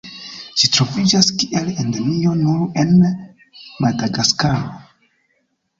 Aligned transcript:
Ĝi 0.61 0.69
troviĝas 0.77 1.29
kiel 1.43 1.69
endemio 1.83 2.35
nur 2.41 2.65
en 2.85 2.99
Madagaskaro. 3.87 4.77